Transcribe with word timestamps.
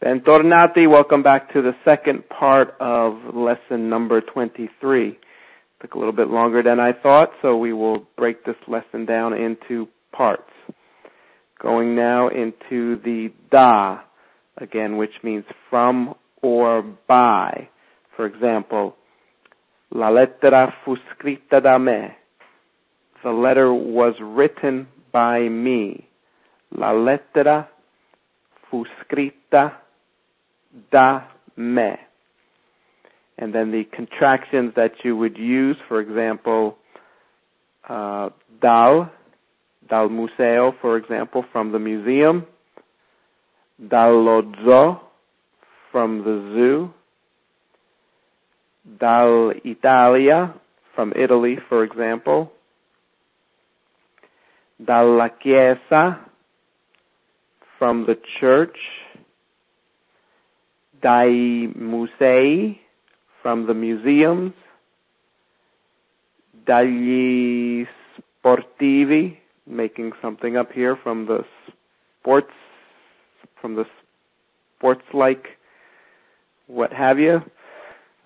Bentornati, 0.00 0.88
welcome 0.88 1.24
back 1.24 1.52
to 1.52 1.60
the 1.60 1.72
second 1.84 2.22
part 2.28 2.72
of 2.78 3.14
lesson 3.34 3.90
number 3.90 4.20
23. 4.20 5.18
Took 5.82 5.94
a 5.94 5.98
little 5.98 6.12
bit 6.12 6.28
longer 6.28 6.62
than 6.62 6.78
I 6.78 6.92
thought, 6.92 7.30
so 7.42 7.56
we 7.56 7.72
will 7.72 8.06
break 8.16 8.44
this 8.44 8.54
lesson 8.68 9.06
down 9.06 9.32
into 9.32 9.88
parts. 10.12 10.52
Going 11.60 11.96
now 11.96 12.28
into 12.28 13.00
the 13.02 13.32
da, 13.50 13.98
again, 14.58 14.98
which 14.98 15.10
means 15.24 15.44
from 15.68 16.14
or 16.42 16.82
by. 17.08 17.68
For 18.14 18.24
example, 18.24 18.94
la 19.90 20.10
lettera 20.10 20.72
fu 20.84 20.96
scritta 21.12 21.60
da 21.60 21.76
me. 21.76 22.06
The 23.24 23.30
letter 23.30 23.74
was 23.74 24.14
written 24.22 24.86
by 25.12 25.48
me. 25.48 26.06
La 26.70 26.92
lettera 26.92 27.66
fu 28.70 28.84
scritta 29.02 29.72
da 30.90 31.22
me. 31.56 31.92
And 33.38 33.54
then 33.54 33.70
the 33.70 33.84
contractions 33.94 34.72
that 34.74 34.92
you 35.04 35.16
would 35.16 35.38
use, 35.38 35.76
for 35.86 36.00
example, 36.00 36.76
uh, 37.88 38.30
dal, 38.60 39.10
dal 39.88 40.08
museo, 40.08 40.72
for 40.80 40.96
example, 40.96 41.44
from 41.52 41.72
the 41.72 41.78
museum, 41.78 42.46
dallo 43.80 44.42
zoo, 44.64 45.00
from 45.92 46.18
the 46.18 46.52
zoo, 46.54 46.92
dal 48.98 49.52
Italia, 49.64 50.54
from 50.94 51.12
Italy, 51.12 51.58
for 51.68 51.84
example, 51.84 52.50
dalla 54.84 55.30
chiesa, 55.42 56.18
from 57.78 58.04
the 58.06 58.16
church, 58.40 58.76
dai 61.02 61.68
musei, 61.76 62.78
from 63.42 63.66
the 63.66 63.74
museums, 63.74 64.52
dagli 66.66 67.86
sportivi, 68.44 69.36
making 69.66 70.12
something 70.20 70.56
up 70.56 70.72
here 70.72 70.96
from 71.02 71.26
the 71.26 71.44
sports, 72.20 72.52
from 73.60 73.74
the 73.74 73.84
sports-like, 74.76 75.46
what 76.66 76.92
have 76.92 77.18
you, 77.18 77.40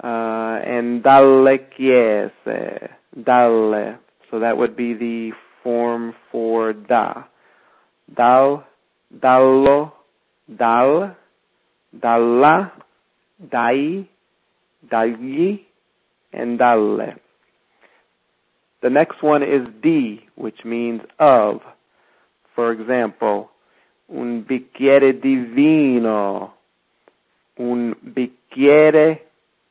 uh, 0.02 0.58
and 0.64 1.02
dalle 1.02 1.58
chiese, 1.76 2.30
dalle. 3.24 3.98
So 4.30 4.40
that 4.40 4.56
would 4.56 4.76
be 4.76 4.94
the 4.94 5.32
form 5.62 6.14
for 6.30 6.72
da. 6.72 7.24
Dal, 8.16 8.64
dallo, 9.20 9.92
dal, 10.58 11.16
dalla, 11.92 12.72
dai, 13.38 14.08
dagli, 14.90 15.60
and 16.32 16.58
dalle. 16.58 17.16
The 18.82 18.90
next 18.90 19.22
one 19.22 19.42
is 19.42 19.66
di, 19.82 20.26
which 20.34 20.64
means 20.64 21.02
of. 21.18 21.60
For 22.54 22.72
example, 22.72 23.50
un 24.08 24.44
bicchiere 24.44 25.20
di 25.20 25.36
vino, 25.36 26.54
un 27.58 27.94
bicchiere 28.02 29.20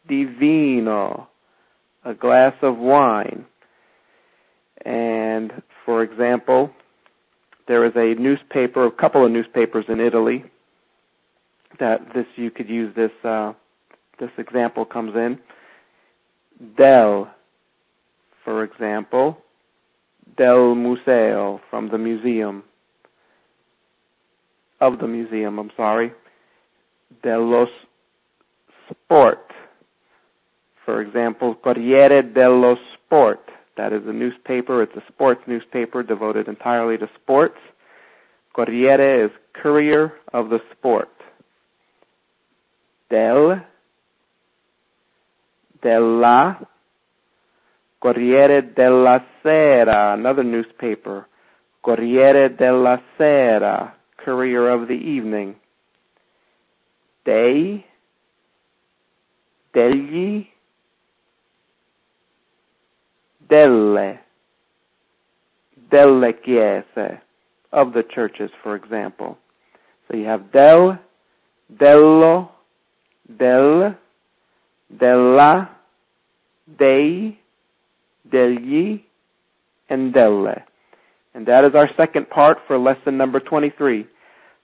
di 0.08 0.26
vino, 0.26 1.30
a 2.04 2.14
glass 2.14 2.54
of 2.62 2.78
wine. 2.78 3.46
And 4.84 5.62
for 5.86 6.02
example, 6.02 6.72
there 7.68 7.86
is 7.86 7.94
a 7.96 8.20
newspaper, 8.20 8.86
a 8.86 8.92
couple 8.92 9.26
of 9.26 9.32
newspapers 9.32 9.86
in 9.90 10.00
Italy 10.00 10.44
that 11.80 12.14
this 12.14 12.26
you 12.36 12.52
could 12.52 12.70
use 12.70 12.94
this 12.96 13.12
uh, 13.24 13.54
this 14.20 14.30
example 14.38 14.86
comes 14.86 15.16
in. 15.16 15.40
Del, 16.78 17.32
for 18.46 18.64
example, 18.64 19.38
del 20.38 20.76
museo 20.76 21.60
from 21.70 21.90
the 21.90 21.98
museum 21.98 22.64
of 24.80 25.00
the 25.00 25.08
museum. 25.08 25.58
I'm 25.60 25.72
sorry, 25.76 26.14
dello 27.24 27.66
sport. 28.90 29.52
For 30.86 31.02
example, 31.02 31.56
Corriere 31.56 32.22
dello 32.22 32.76
Sport. 32.94 33.40
That 33.78 33.94
is 33.94 34.02
a 34.06 34.14
newspaper. 34.14 34.84
It's 34.84 34.96
a 34.96 35.04
sports 35.12 35.42
newspaper 35.48 36.04
devoted 36.04 36.48
entirely 36.48 36.98
to 36.98 37.08
sports. 37.22 37.58
Corriere 38.54 39.26
is 39.26 39.32
courier 39.54 40.14
of 40.34 40.50
the 40.50 40.60
sport 40.72 41.10
del, 43.12 43.62
della, 45.82 46.58
Corriere 48.00 48.72
della 48.74 49.22
Sera, 49.42 50.14
another 50.14 50.46
newspaper, 50.46 51.28
Corriere 51.82 52.56
della 52.56 53.00
Sera, 53.18 53.96
Courier 54.16 54.70
of 54.70 54.88
the 54.88 54.94
Evening, 54.94 55.56
dei, 57.24 57.86
degli, 59.72 60.50
delle, 63.38 64.24
delle 65.74 66.40
chiese, 66.40 67.22
of 67.72 67.92
the 67.92 68.04
churches, 68.04 68.50
for 68.64 68.76
example. 68.76 69.38
So 70.08 70.16
you 70.16 70.26
have 70.28 70.50
del, 70.52 70.98
dello, 71.68 72.51
del, 73.38 73.96
della, 74.88 75.70
dei, 76.66 77.38
degli, 78.24 79.04
and 79.90 80.14
delle. 80.14 80.66
And 81.34 81.46
that 81.48 81.64
is 81.64 81.76
our 81.76 81.90
second 81.96 82.30
part 82.30 82.58
for 82.68 82.78
lesson 82.78 83.18
number 83.18 83.40
23. 83.40 84.06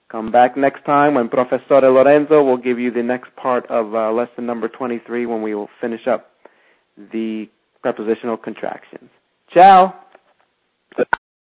Come 0.09 0.31
back 0.31 0.55
next 0.55 0.85
time 0.85 1.15
when 1.15 1.27
Professor 1.27 1.81
Lorenzo 1.81 2.41
will 2.41 2.57
give 2.57 2.79
you 2.79 2.91
the 2.91 3.03
next 3.03 3.35
part 3.35 3.65
of 3.69 3.93
uh, 3.93 4.11
lesson 4.11 4.45
number 4.45 4.69
23 4.69 5.25
when 5.25 5.41
we 5.41 5.53
will 5.53 5.69
finish 5.81 6.07
up 6.07 6.31
the 7.11 7.47
prepositional 7.81 8.37
contractions. 8.37 9.09
Ciao! 9.53 9.93